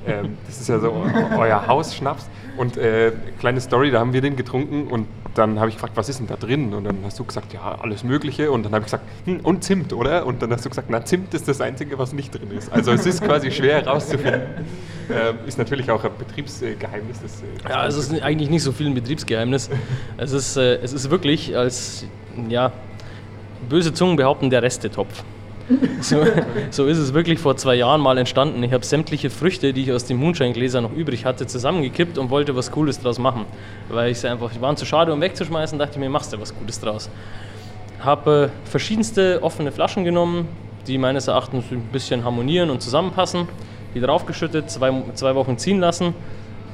Ähm, 0.07 0.39
das 0.47 0.61
ist 0.61 0.69
ja 0.69 0.79
so 0.79 0.93
euer 1.39 1.67
Hausschnaps. 1.67 2.29
Und 2.57 2.77
äh, 2.77 3.13
kleine 3.39 3.61
Story, 3.61 3.91
da 3.91 4.01
haben 4.01 4.13
wir 4.13 4.21
den 4.21 4.37
getrunken 4.37 4.89
und 4.89 5.07
dann 5.35 5.59
habe 5.59 5.69
ich 5.69 5.75
gefragt, 5.75 5.97
was 5.97 6.09
ist 6.09 6.21
denn 6.21 6.29
da 6.29 6.37
drin? 6.37 6.73
Und 6.73 6.85
dann 6.85 6.99
hast 7.05 7.19
du 7.19 7.25
gesagt, 7.25 7.53
ja, 7.53 7.77
alles 7.81 8.05
Mögliche. 8.05 8.51
Und 8.51 8.65
dann 8.65 8.73
habe 8.73 8.83
ich 8.83 8.87
gesagt, 8.87 9.05
hm, 9.25 9.41
und 9.41 9.65
Zimt, 9.65 9.93
oder? 9.93 10.27
Und 10.27 10.43
dann 10.43 10.53
hast 10.53 10.65
du 10.65 10.69
gesagt, 10.69 10.89
na, 10.91 11.05
Zimt 11.05 11.35
ist 11.35 11.49
das 11.49 11.61
Einzige, 11.61 11.99
was 11.99 12.13
nicht 12.13 12.33
drin 12.33 12.51
ist. 12.57 12.73
Also 12.73 12.93
es 12.93 13.05
ist 13.05 13.23
quasi 13.23 13.51
schwer 13.51 13.83
herauszufinden. 13.83 14.43
Ähm, 15.11 15.37
ist 15.47 15.59
natürlich 15.59 15.91
auch 15.91 16.03
ein 16.03 16.13
Betriebsgeheimnis. 16.19 17.21
Das, 17.21 17.43
äh, 17.43 17.69
ja, 17.69 17.87
es 17.87 17.97
ist 17.97 18.23
eigentlich 18.23 18.49
nicht 18.49 18.63
so 18.63 18.73
viel 18.73 18.87
ein 18.87 18.95
Betriebsgeheimnis. 18.95 19.69
Es 20.17 20.33
ist, 20.33 20.57
äh, 20.57 20.77
es 20.77 20.93
ist 20.93 21.11
wirklich 21.11 21.57
als, 21.57 22.07
ja, 22.49 22.73
böse 23.69 23.93
Zungen 23.93 24.17
behaupten, 24.17 24.51
der 24.51 24.63
Restetopf. 24.63 25.23
So, 26.01 26.23
so, 26.71 26.85
ist 26.85 26.99
es 26.99 27.15
wirklich 27.15 27.39
vor 27.39 27.57
zwei 27.57 27.77
Jahren 27.77 28.01
mal 28.03 28.19
entstanden. 28.19 28.63
Ich 28.63 28.73
habe 28.75 28.85
sämtliche 28.85 29.31
Früchte, 29.31 29.73
die 29.73 29.85
ich 29.85 29.93
aus 29.93 30.05
dem 30.05 30.19
Moonshine-Gläser 30.19 30.83
noch 30.83 30.93
übrig 30.93 31.25
hatte, 31.25 31.47
zusammengekippt 31.47 32.19
und 32.19 32.29
wollte 32.29 32.55
was 32.55 32.71
Cooles 32.71 33.01
draus 33.01 33.19
machen. 33.19 33.47
Weil 33.89 34.11
ich 34.11 34.21
sie 34.21 34.29
einfach, 34.29 34.53
die 34.53 34.61
waren 34.61 34.77
zu 34.77 34.85
schade, 34.85 35.11
um 35.13 35.23
wegzuschmeißen, 35.23 35.79
dachte 35.79 35.93
ich 35.93 35.99
mir, 35.99 36.11
machst 36.11 36.35
du 36.35 36.41
was 36.41 36.55
Gutes 36.55 36.81
draus. 36.81 37.09
Habe 38.01 38.51
äh, 38.53 38.69
verschiedenste 38.69 39.43
offene 39.43 39.73
Flaschen 39.73 40.05
genommen, 40.05 40.49
die 40.87 40.99
meines 40.99 41.29
Erachtens 41.29 41.65
ein 41.71 41.81
bisschen 41.91 42.25
harmonieren 42.25 42.69
und 42.69 42.83
zusammenpassen, 42.83 43.49
die 43.95 44.01
draufgeschüttet, 44.01 44.71
zwei, 44.71 44.93
zwei 45.15 45.35
Wochen 45.35 45.57
ziehen 45.57 45.81
lassen 45.81 46.15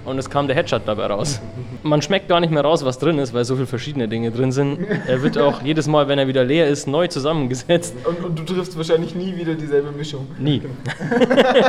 und 0.05 0.19
es 0.19 0.31
kam 0.31 0.47
der 0.47 0.57
Headshot 0.57 0.83
dabei 0.87 1.07
raus. 1.07 1.41
Man 1.83 2.03
schmeckt 2.03 2.29
gar 2.29 2.41
nicht 2.41 2.51
mehr 2.51 2.63
raus, 2.63 2.85
was 2.85 2.99
drin 2.99 3.19
ist, 3.19 3.33
weil 3.35 3.45
so 3.45 3.55
viele 3.55 3.67
verschiedene 3.67 4.09
Dinge 4.09 4.31
drin 4.31 4.53
sind. 4.53 4.79
Er 5.07 5.23
wird 5.23 5.39
auch 5.39 5.63
jedes 5.63 5.87
Mal, 5.87 6.09
wenn 6.09 6.19
er 6.19 6.27
wieder 6.27 6.45
leer 6.45 6.69
ist, 6.69 6.87
neu 6.87 7.07
zusammengesetzt. 7.07 7.95
Und, 8.05 8.25
und 8.25 8.39
du 8.39 8.45
triffst 8.45 8.77
wahrscheinlich 8.77 9.15
nie 9.15 9.37
wieder 9.37 9.55
dieselbe 9.55 9.91
Mischung. 9.93 10.27
Nie. 10.39 10.63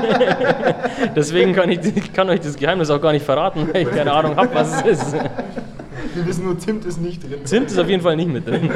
Deswegen 1.16 1.54
kann 1.54 1.70
ich, 1.72 2.14
kann 2.14 2.30
euch 2.30 2.42
das 2.42 2.56
Geheimnis 2.56 2.90
auch 2.90 3.02
gar 3.02 3.12
nicht 3.12 3.26
verraten, 3.26 3.70
weil 3.72 3.84
ich 3.84 3.92
keine 3.92 4.12
Ahnung 4.12 4.36
habe, 4.36 4.54
was 4.54 4.84
es 4.86 5.00
ist. 5.00 5.14
Wir 5.14 6.26
wissen 6.26 6.46
nur, 6.46 6.58
Zimt 6.60 6.86
ist 6.86 7.02
nicht 7.02 7.24
drin. 7.24 7.46
Zimt 7.46 7.68
ist 7.68 7.80
auf 7.80 7.88
jeden 7.88 8.02
Fall 8.02 8.16
nicht 8.16 8.30
mit 8.30 8.48
drin. 8.48 8.70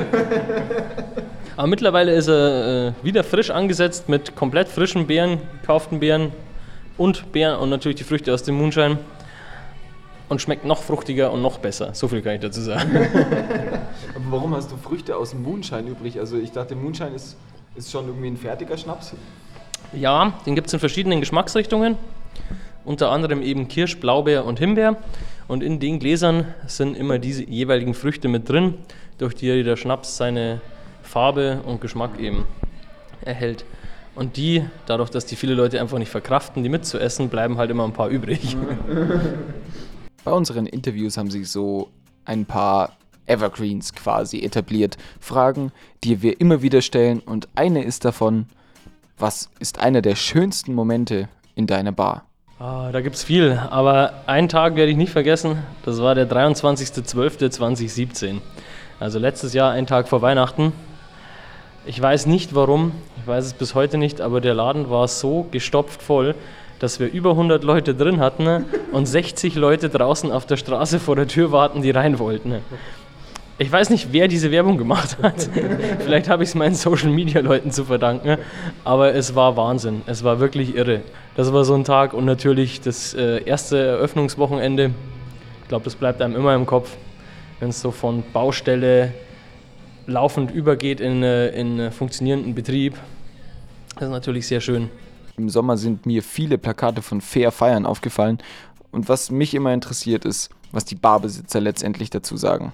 Aber 1.57 1.67
mittlerweile 1.67 2.13
ist 2.13 2.27
er 2.27 2.88
äh, 2.88 2.93
wieder 3.03 3.24
frisch 3.24 3.50
angesetzt 3.50 4.09
mit 4.09 4.35
komplett 4.35 4.67
frischen 4.67 5.07
Beeren, 5.07 5.39
gekauften 5.62 6.00
Beeren 6.00 6.31
und 6.97 7.31
Beeren 7.31 7.59
und 7.59 7.69
natürlich 7.69 7.97
die 7.97 8.03
Früchte 8.03 8.33
aus 8.33 8.43
dem 8.43 8.55
Moonshine. 8.55 8.97
Und 10.27 10.41
schmeckt 10.41 10.65
noch 10.65 10.82
fruchtiger 10.82 11.32
und 11.32 11.41
noch 11.41 11.60
besser. 11.60 11.94
So 11.94 12.08
viel 12.08 12.22
kann 12.22 12.36
ich 12.36 12.41
dazu 12.41 12.62
sagen. 12.62 12.89
Aber 14.15 14.25
warum 14.32 14.55
hast 14.55 14.72
du 14.72 14.77
Früchte 14.77 15.15
aus 15.15 15.32
dem 15.32 15.44
Moonshine 15.44 15.89
übrig? 15.89 16.20
Also 16.20 16.38
ich 16.38 16.51
dachte, 16.51 16.75
Moonshine 16.75 17.12
ist, 17.12 17.38
ist 17.75 17.91
schon 17.91 18.08
irgendwie 18.08 18.27
ein 18.27 18.38
fertiger 18.38 18.75
Schnaps. 18.75 19.13
Ja, 19.94 20.34
den 20.46 20.55
gibt 20.55 20.67
es 20.67 20.74
in 20.74 20.79
verschiedenen 20.79 21.20
Geschmacksrichtungen. 21.20 21.98
Unter 22.86 23.12
anderem 23.12 23.41
eben 23.41 23.67
Kirsch, 23.67 24.00
Blaubeer 24.00 24.46
und 24.46 24.58
Himbeer. 24.58 24.98
Und 25.48 25.62
in 25.62 25.79
den 25.79 26.00
Gläsern 26.00 26.53
sind 26.65 26.98
immer 26.98 27.20
diese 27.20 27.44
jeweiligen 27.44 27.94
Früchte 27.94 28.27
mit 28.27 28.50
drin, 28.50 28.75
durch 29.20 29.36
die 29.36 29.63
der 29.63 29.75
Schnaps 29.75 30.17
seine 30.17 30.60
Farbe 31.03 31.62
und 31.65 31.82
Geschmack 31.82 32.20
eben 32.20 32.46
erhält. 33.22 33.63
Und 34.15 34.38
die, 34.38 34.63
dadurch, 34.86 35.10
dass 35.10 35.25
die 35.25 35.36
viele 35.36 35.53
Leute 35.53 35.79
einfach 35.79 36.00
nicht 36.00 36.10
verkraften, 36.10 36.63
die 36.63 36.70
mitzuessen, 36.70 37.29
bleiben 37.29 37.58
halt 37.58 37.70
immer 37.70 37.84
ein 37.84 37.94
paar 37.94 38.10
übrig. 38.10 38.58
Bei 40.25 40.34
unseren 40.34 40.65
Interviews 40.65 41.17
haben 41.17 41.29
sich 41.29 41.50
so 41.50 41.89
ein 42.25 42.46
paar 42.46 42.94
Evergreens 43.27 43.94
quasi 43.94 44.41
etabliert. 44.41 44.98
Fragen, 45.20 45.72
die 46.03 46.24
wir 46.24 46.41
immer 46.41 46.63
wieder 46.63 46.82
stellen. 46.82 47.20
Und 47.20 47.48
eine 47.53 47.84
ist 47.84 48.05
davon, 48.05 48.48
was 49.20 49.51
ist 49.60 49.79
einer 49.79 50.01
der 50.01 50.15
schönsten 50.15 50.74
Momente 50.74 51.29
in 51.53 51.67
deiner 51.67 51.91
Bar? 51.91 52.25
Ah, 52.58 52.91
da 52.91 53.01
gibt 53.01 53.17
es 53.17 53.24
viel, 53.24 53.62
aber 53.70 54.24
einen 54.25 54.50
Tag 54.50 54.75
werde 54.75 54.91
ich 54.91 54.98
nicht 54.98 55.12
vergessen. 55.12 55.60
Das 55.84 56.01
war 56.01 56.15
der 56.15 56.27
23.12.2017. 56.27 58.41
Also 59.00 59.20
letztes 59.20 59.53
Jahr, 59.53 59.74
ein 59.74 59.86
Tag 59.86 60.08
vor 60.08 60.24
Weihnachten. 60.24 60.74
Ich 61.86 62.01
weiß 62.01 62.25
nicht 62.25 62.55
warum, 62.55 62.94
ich 63.22 63.27
weiß 63.27 63.46
es 63.46 63.53
bis 63.53 63.75
heute 63.75 64.00
nicht, 64.00 64.22
aber 64.22 64.41
der 64.41 64.55
Laden 64.55 64.89
war 64.89 65.08
so 65.08 65.46
gestopft 65.51 66.01
voll, 66.01 66.34
dass 66.79 67.00
wir 67.00 67.12
über 67.12 67.32
100 67.32 67.63
Leute 67.63 67.96
drin 67.96 68.20
hatten 68.20 68.65
und 68.91 69.05
60 69.05 69.55
Leute 69.55 69.89
draußen 69.89 70.32
auf 70.32 70.46
der 70.46 70.58
Straße 70.58 71.00
vor 71.00 71.15
der 71.15 71.27
Tür 71.27 71.51
warten, 71.51 71.82
die 71.82 71.91
rein 71.91 72.20
wollten. 72.20 72.55
Ich 73.58 73.72
weiß 73.72 73.89
nicht, 73.89 74.10
wer 74.12 74.27
diese 74.27 74.51
Werbung 74.51 74.77
gemacht 74.77 75.17
hat. 75.22 75.50
Vielleicht 76.00 76.27
habe 76.27 76.44
ich 76.44 76.50
es 76.50 76.55
meinen 76.55 76.75
Social 76.75 77.10
Media 77.10 77.39
Leuten 77.39 77.72
zu 77.72 77.86
verdanken, 77.86 78.38
aber 78.84 79.13
es 79.13 79.34
war 79.34 79.55
Wahnsinn. 79.55 80.01
Es 80.08 80.25
war 80.25 80.41
wirklich 80.41 80.75
irre. 80.75 81.01
Das 81.38 81.53
war 81.53 81.63
so 81.63 81.74
ein 81.74 81.86
Tag 81.86 82.13
und 82.13 82.25
natürlich 82.25 82.82
das 82.82 83.13
äh, 83.13 83.41
erste 83.46 83.77
Eröffnungswochenende. 83.77 84.91
Ich 85.62 85.70
glaube, 85.70 85.86
das 85.86 85.96
bleibt 85.96 86.22
einem 86.22 86.36
immer 86.36 86.53
im 86.53 86.65
Kopf, 86.65 86.98
wenn 87.62 87.70
es 87.70 87.79
so 87.79 87.91
von 87.91 88.24
Baustelle 88.34 89.13
laufend 90.05 90.51
übergeht 90.51 91.00
in, 91.00 91.24
äh, 91.24 91.48
in 91.50 91.79
äh, 91.79 91.91
funktionierenden 91.91 92.55
Betrieb. 92.55 92.96
Das 93.96 94.03
ist 94.03 94.10
natürlich 94.10 94.48
sehr 94.48 94.60
schön. 94.60 94.89
Im 95.37 95.49
Sommer 95.49 95.75
sind 95.75 96.05
mir 96.05 96.23
viele 96.23 96.57
Plakate 96.57 97.01
von 97.01 97.19
Fair 97.19 97.51
Feiern 97.51 97.85
aufgefallen. 97.85 98.37
Und 98.91 99.09
was 99.09 99.31
mich 99.31 99.53
immer 99.53 99.73
interessiert 99.73 100.23
ist, 100.23 100.49
was 100.71 100.85
die 100.85 100.95
Barbesitzer 100.95 101.59
letztendlich 101.59 102.09
dazu 102.09 102.37
sagen. 102.37 102.71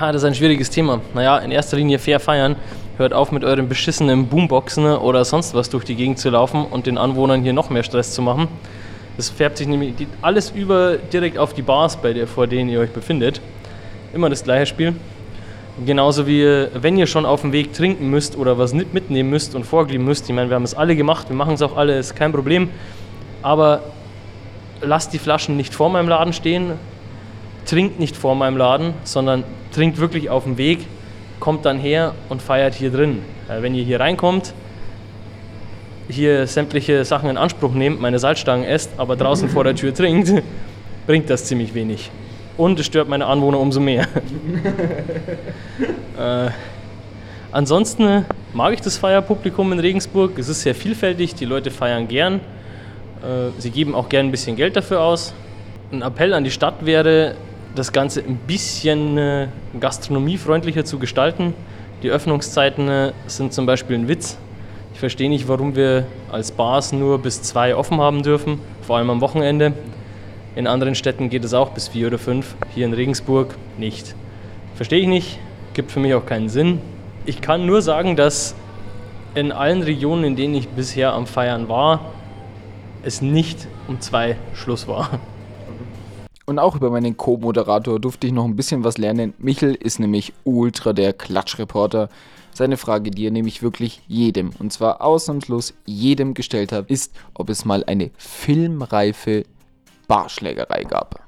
Ha, 0.00 0.10
das 0.10 0.22
ist 0.22 0.26
ein 0.26 0.34
schwieriges 0.34 0.70
Thema. 0.70 1.00
Naja, 1.14 1.38
in 1.38 1.52
erster 1.52 1.76
Linie 1.76 2.00
fair 2.00 2.18
feiern. 2.18 2.56
Hört 2.96 3.12
auf 3.12 3.30
mit 3.30 3.44
euren 3.44 3.68
beschissenen 3.68 4.26
Boomboxen 4.26 4.86
oder 4.86 5.24
sonst 5.24 5.54
was 5.54 5.70
durch 5.70 5.84
die 5.84 5.94
Gegend 5.94 6.18
zu 6.18 6.30
laufen 6.30 6.66
und 6.66 6.86
den 6.86 6.98
Anwohnern 6.98 7.42
hier 7.42 7.52
noch 7.52 7.70
mehr 7.70 7.84
Stress 7.84 8.12
zu 8.12 8.22
machen. 8.22 8.48
Das 9.16 9.30
färbt 9.30 9.58
sich 9.58 9.68
nämlich 9.68 9.94
alles 10.20 10.50
über 10.50 10.96
direkt 10.96 11.38
auf 11.38 11.54
die 11.54 11.62
Bars, 11.62 11.96
bei 11.96 12.12
der, 12.12 12.26
vor 12.26 12.48
denen 12.48 12.68
ihr 12.68 12.80
euch 12.80 12.90
befindet. 12.90 13.40
Immer 14.12 14.30
das 14.30 14.42
gleiche 14.42 14.66
Spiel. 14.66 14.96
Genauso 15.86 16.26
wie 16.26 16.44
wenn 16.74 16.96
ihr 16.96 17.06
schon 17.06 17.24
auf 17.24 17.42
dem 17.42 17.52
Weg 17.52 17.72
trinken 17.72 18.10
müsst 18.10 18.36
oder 18.36 18.58
was 18.58 18.72
mitnehmen 18.72 19.30
müsst 19.30 19.54
und 19.54 19.64
vorglühen 19.64 20.04
müsst. 20.04 20.28
Ich 20.28 20.34
meine, 20.34 20.50
wir 20.50 20.56
haben 20.56 20.64
es 20.64 20.74
alle 20.74 20.96
gemacht, 20.96 21.28
wir 21.28 21.36
machen 21.36 21.54
es 21.54 21.62
auch 21.62 21.76
alle, 21.76 21.98
ist 21.98 22.16
kein 22.16 22.32
Problem. 22.32 22.68
Aber 23.42 23.82
lasst 24.80 25.12
die 25.12 25.18
Flaschen 25.18 25.56
nicht 25.56 25.72
vor 25.72 25.88
meinem 25.88 26.08
Laden 26.08 26.32
stehen, 26.32 26.72
trinkt 27.64 28.00
nicht 28.00 28.16
vor 28.16 28.34
meinem 28.34 28.56
Laden, 28.56 28.94
sondern 29.04 29.44
trinkt 29.72 29.98
wirklich 29.98 30.30
auf 30.30 30.44
dem 30.44 30.58
Weg, 30.58 30.86
kommt 31.38 31.64
dann 31.64 31.78
her 31.78 32.14
und 32.28 32.42
feiert 32.42 32.74
hier 32.74 32.90
drin. 32.90 33.22
Wenn 33.48 33.74
ihr 33.74 33.84
hier 33.84 34.00
reinkommt, 34.00 34.54
hier 36.08 36.46
sämtliche 36.46 37.04
Sachen 37.04 37.30
in 37.30 37.36
Anspruch 37.36 37.72
nehmt, 37.72 38.00
meine 38.00 38.18
Salzstangen 38.18 38.64
esst, 38.64 38.90
aber 38.96 39.14
draußen 39.14 39.48
vor 39.48 39.64
der 39.64 39.76
Tür 39.76 39.94
trinkt, 39.94 40.32
bringt 41.06 41.30
das 41.30 41.44
ziemlich 41.44 41.74
wenig. 41.74 42.10
Und 42.58 42.78
es 42.80 42.86
stört 42.86 43.08
meine 43.08 43.26
Anwohner 43.26 43.60
umso 43.60 43.78
mehr. 43.78 44.02
äh, 46.18 46.50
ansonsten 47.52 48.24
mag 48.52 48.74
ich 48.74 48.80
das 48.80 48.98
Feierpublikum 48.98 49.72
in 49.72 49.78
Regensburg. 49.78 50.36
Es 50.38 50.48
ist 50.48 50.62
sehr 50.62 50.74
vielfältig, 50.74 51.36
die 51.36 51.44
Leute 51.44 51.70
feiern 51.70 52.08
gern. 52.08 52.40
Äh, 53.22 53.52
sie 53.58 53.70
geben 53.70 53.94
auch 53.94 54.08
gern 54.08 54.26
ein 54.26 54.30
bisschen 54.32 54.56
Geld 54.56 54.74
dafür 54.74 55.02
aus. 55.02 55.34
Ein 55.92 56.02
Appell 56.02 56.34
an 56.34 56.42
die 56.42 56.50
Stadt 56.50 56.84
wäre, 56.84 57.36
das 57.76 57.92
Ganze 57.92 58.22
ein 58.22 58.40
bisschen 58.48 59.16
äh, 59.16 59.46
gastronomiefreundlicher 59.78 60.84
zu 60.84 60.98
gestalten. 60.98 61.54
Die 62.02 62.10
Öffnungszeiten 62.10 62.88
äh, 62.88 63.12
sind 63.28 63.52
zum 63.52 63.66
Beispiel 63.66 63.96
ein 63.96 64.08
Witz. 64.08 64.36
Ich 64.94 64.98
verstehe 64.98 65.28
nicht, 65.28 65.46
warum 65.46 65.76
wir 65.76 66.08
als 66.32 66.50
Bars 66.50 66.92
nur 66.92 67.20
bis 67.20 67.40
zwei 67.40 67.76
offen 67.76 68.00
haben 68.00 68.24
dürfen, 68.24 68.58
vor 68.82 68.96
allem 68.96 69.10
am 69.10 69.20
Wochenende. 69.20 69.74
In 70.58 70.66
anderen 70.66 70.96
Städten 70.96 71.30
geht 71.30 71.44
es 71.44 71.54
auch 71.54 71.70
bis 71.70 71.86
vier 71.86 72.08
oder 72.08 72.18
fünf, 72.18 72.56
hier 72.74 72.84
in 72.84 72.92
Regensburg 72.92 73.54
nicht. 73.78 74.16
Verstehe 74.74 74.98
ich 74.98 75.06
nicht, 75.06 75.38
gibt 75.72 75.92
für 75.92 76.00
mich 76.00 76.14
auch 76.14 76.26
keinen 76.26 76.48
Sinn. 76.48 76.80
Ich 77.26 77.40
kann 77.40 77.64
nur 77.64 77.80
sagen, 77.80 78.16
dass 78.16 78.56
in 79.36 79.52
allen 79.52 79.84
Regionen, 79.84 80.24
in 80.24 80.34
denen 80.34 80.56
ich 80.56 80.66
bisher 80.66 81.12
am 81.12 81.28
Feiern 81.28 81.68
war, 81.68 82.12
es 83.04 83.22
nicht 83.22 83.68
um 83.86 84.00
zwei 84.00 84.36
Schluss 84.52 84.88
war. 84.88 85.20
Und 86.44 86.58
auch 86.58 86.74
über 86.74 86.90
meinen 86.90 87.16
Co-Moderator 87.16 88.00
durfte 88.00 88.26
ich 88.26 88.32
noch 88.32 88.44
ein 88.44 88.56
bisschen 88.56 88.82
was 88.82 88.98
lernen. 88.98 89.34
Michel 89.38 89.76
ist 89.76 90.00
nämlich 90.00 90.32
ultra 90.42 90.92
der 90.92 91.12
Klatschreporter. 91.12 92.08
Seine 92.52 92.78
Frage, 92.78 93.12
die 93.12 93.26
er 93.26 93.30
nämlich 93.30 93.62
wirklich 93.62 94.02
jedem, 94.08 94.50
und 94.58 94.72
zwar 94.72 95.02
ausnahmslos 95.02 95.74
jedem 95.86 96.34
gestellt 96.34 96.72
hat, 96.72 96.90
ist, 96.90 97.14
ob 97.34 97.48
es 97.48 97.64
mal 97.64 97.84
eine 97.84 98.10
filmreife 98.16 99.44
Barschlägerei 100.08 100.84
gab. 100.84 101.20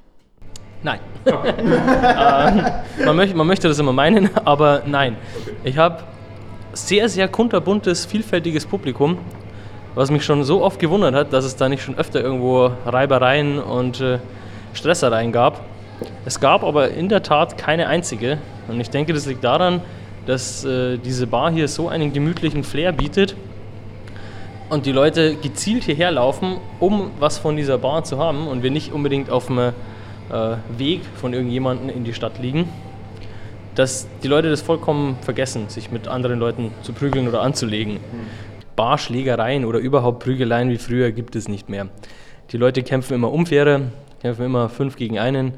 Nein. 0.82 0.98
ähm, 1.26 3.04
man, 3.04 3.16
möchte, 3.16 3.36
man 3.36 3.46
möchte 3.46 3.68
das 3.68 3.78
immer 3.78 3.92
meinen, 3.92 4.30
aber 4.44 4.82
nein. 4.86 5.16
Ich 5.62 5.76
habe 5.76 6.02
sehr, 6.72 7.08
sehr 7.08 7.28
kunterbuntes, 7.28 8.06
vielfältiges 8.06 8.64
Publikum, 8.64 9.18
was 9.94 10.10
mich 10.10 10.24
schon 10.24 10.42
so 10.44 10.62
oft 10.62 10.80
gewundert 10.80 11.14
hat, 11.14 11.32
dass 11.32 11.44
es 11.44 11.56
da 11.56 11.68
nicht 11.68 11.82
schon 11.82 11.98
öfter 11.98 12.22
irgendwo 12.22 12.72
Reibereien 12.86 13.58
und 13.58 14.00
äh, 14.00 14.18
Stressereien 14.72 15.32
gab. 15.32 15.60
Es 16.24 16.40
gab 16.40 16.64
aber 16.64 16.90
in 16.90 17.10
der 17.10 17.22
Tat 17.22 17.58
keine 17.58 17.86
einzige. 17.88 18.38
Und 18.68 18.80
ich 18.80 18.88
denke, 18.88 19.12
das 19.12 19.26
liegt 19.26 19.44
daran, 19.44 19.82
dass 20.24 20.64
äh, 20.64 20.96
diese 20.96 21.26
Bar 21.26 21.50
hier 21.50 21.68
so 21.68 21.88
einen 21.88 22.12
gemütlichen 22.12 22.64
Flair 22.64 22.92
bietet 22.92 23.36
und 24.70 24.86
die 24.86 24.92
Leute 24.92 25.34
gezielt 25.34 25.84
hierher 25.84 26.12
laufen, 26.12 26.56
um 26.78 27.10
was 27.18 27.38
von 27.38 27.56
dieser 27.56 27.76
Bar 27.76 28.04
zu 28.04 28.18
haben 28.18 28.46
und 28.46 28.62
wir 28.62 28.70
nicht 28.70 28.92
unbedingt 28.92 29.28
auf 29.28 29.46
dem 29.46 29.58
äh, 29.58 29.72
Weg 30.78 31.02
von 31.16 31.34
irgendjemandem 31.34 31.90
in 31.90 32.04
die 32.04 32.14
Stadt 32.14 32.38
liegen, 32.38 32.68
dass 33.74 34.08
die 34.22 34.28
Leute 34.28 34.48
das 34.48 34.62
vollkommen 34.62 35.16
vergessen, 35.22 35.68
sich 35.68 35.90
mit 35.90 36.08
anderen 36.08 36.38
Leuten 36.38 36.72
zu 36.82 36.92
prügeln 36.92 37.28
oder 37.28 37.42
anzulegen. 37.42 37.94
Mhm. 37.94 38.26
Barschlägereien 38.76 39.64
oder 39.64 39.78
überhaupt 39.80 40.20
Prügeleien 40.22 40.70
wie 40.70 40.78
früher 40.78 41.10
gibt 41.10 41.36
es 41.36 41.48
nicht 41.48 41.68
mehr. 41.68 41.88
Die 42.52 42.56
Leute 42.56 42.82
kämpfen 42.82 43.14
immer 43.14 43.30
unfairer, 43.32 43.82
kämpfen 44.22 44.44
immer 44.44 44.68
fünf 44.68 44.96
gegen 44.96 45.18
einen, 45.18 45.54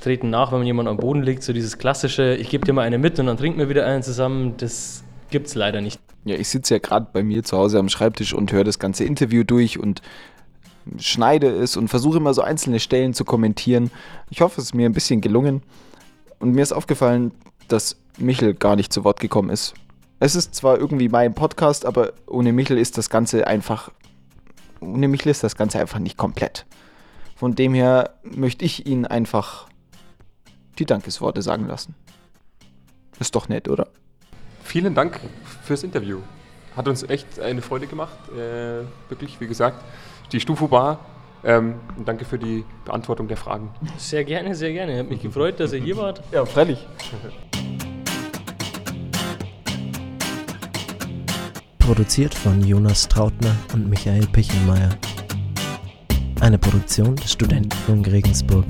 treten 0.00 0.28
nach, 0.28 0.52
wenn 0.52 0.62
jemand 0.64 0.88
am 0.88 0.96
Boden 0.96 1.22
liegt. 1.22 1.42
So 1.42 1.52
dieses 1.52 1.78
klassische, 1.78 2.34
ich 2.34 2.50
gebe 2.50 2.66
dir 2.66 2.72
mal 2.72 2.82
eine 2.82 2.98
mit 2.98 3.18
und 3.18 3.26
dann 3.26 3.36
trinken 3.36 3.60
wir 3.60 3.68
wieder 3.68 3.86
einen 3.86 4.02
zusammen, 4.02 4.54
das 4.58 5.04
gibt 5.30 5.46
es 5.46 5.54
leider 5.54 5.80
nicht. 5.80 6.00
Ja, 6.24 6.36
ich 6.36 6.48
sitze 6.48 6.74
ja 6.74 6.78
gerade 6.78 7.08
bei 7.12 7.22
mir 7.22 7.42
zu 7.42 7.56
Hause 7.56 7.78
am 7.78 7.88
Schreibtisch 7.88 8.34
und 8.34 8.52
höre 8.52 8.64
das 8.64 8.78
ganze 8.78 9.04
Interview 9.04 9.42
durch 9.42 9.78
und 9.78 10.02
schneide 10.98 11.48
es 11.48 11.76
und 11.76 11.88
versuche 11.88 12.18
immer 12.18 12.34
so 12.34 12.42
einzelne 12.42 12.80
Stellen 12.80 13.14
zu 13.14 13.24
kommentieren. 13.24 13.90
Ich 14.28 14.40
hoffe, 14.40 14.60
es 14.60 14.68
ist 14.68 14.74
mir 14.74 14.88
ein 14.88 14.92
bisschen 14.92 15.20
gelungen. 15.20 15.62
Und 16.38 16.52
mir 16.52 16.62
ist 16.62 16.72
aufgefallen, 16.72 17.32
dass 17.68 17.96
Michel 18.18 18.54
gar 18.54 18.76
nicht 18.76 18.92
zu 18.92 19.04
Wort 19.04 19.20
gekommen 19.20 19.50
ist. 19.50 19.74
Es 20.18 20.34
ist 20.34 20.54
zwar 20.54 20.78
irgendwie 20.78 21.08
mein 21.08 21.34
Podcast, 21.34 21.86
aber 21.86 22.12
ohne 22.26 22.52
Michel 22.52 22.78
ist 22.78 22.98
das 22.98 23.08
Ganze 23.08 23.46
einfach. 23.46 23.90
Ohne 24.80 25.08
Michel 25.08 25.30
ist 25.30 25.42
das 25.42 25.56
Ganze 25.56 25.80
einfach 25.80 25.98
nicht 25.98 26.16
komplett. 26.16 26.66
Von 27.36 27.54
dem 27.54 27.72
her 27.72 28.14
möchte 28.22 28.64
ich 28.64 28.86
Ihnen 28.86 29.06
einfach 29.06 29.68
die 30.78 30.84
Dankesworte 30.84 31.40
sagen 31.40 31.66
lassen. 31.66 31.94
Ist 33.18 33.34
doch 33.34 33.48
nett, 33.48 33.68
oder? 33.68 33.88
Vielen 34.70 34.94
Dank 34.94 35.18
fürs 35.64 35.82
Interview. 35.82 36.18
Hat 36.76 36.86
uns 36.86 37.02
echt 37.02 37.40
eine 37.40 37.60
Freude 37.60 37.88
gemacht. 37.88 38.16
Äh, 38.28 38.84
wirklich, 39.08 39.40
wie 39.40 39.48
gesagt, 39.48 39.82
die 40.30 40.38
Stufu 40.38 40.68
Bar. 40.68 41.00
Ähm, 41.42 41.74
danke 42.04 42.24
für 42.24 42.38
die 42.38 42.64
Beantwortung 42.84 43.26
der 43.26 43.36
Fragen. 43.36 43.74
Sehr 43.96 44.22
gerne, 44.22 44.54
sehr 44.54 44.72
gerne. 44.72 44.96
Hat 45.00 45.10
mich 45.10 45.22
gefreut, 45.22 45.58
dass 45.58 45.72
ihr 45.72 45.80
hier 45.80 45.96
wart. 45.96 46.22
Ja, 46.30 46.44
freilich. 46.44 46.86
Produziert 51.80 52.32
von 52.32 52.62
Jonas 52.62 53.08
Trautner 53.08 53.56
und 53.74 53.90
Michael 53.90 54.28
Pichelmeier. 54.28 54.90
Eine 56.40 56.58
Produktion 56.58 57.16
des 57.16 57.32
Studentenfunk 57.32 58.06
Regensburg. 58.06 58.66